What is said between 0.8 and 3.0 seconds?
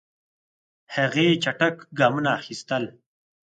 هغې چټک ګامونه اخیستل.